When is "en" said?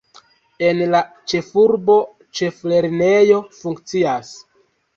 0.69-0.79